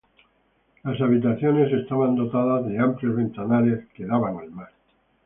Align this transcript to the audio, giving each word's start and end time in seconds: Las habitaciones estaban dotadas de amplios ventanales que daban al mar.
Las 0.83 0.99
habitaciones 0.99 1.71
estaban 1.71 2.15
dotadas 2.15 2.65
de 2.65 2.79
amplios 2.79 3.15
ventanales 3.15 3.85
que 3.93 4.07
daban 4.07 4.35
al 4.39 4.49
mar. 4.49 4.71